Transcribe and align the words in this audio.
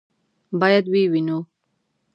باید 0.59 0.85
ویې 0.91 1.05
وینو. 1.11 1.39